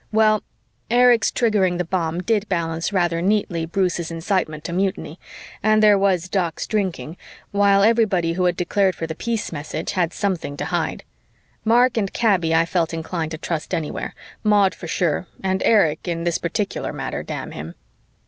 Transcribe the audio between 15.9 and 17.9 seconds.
in this particular matter, damn him.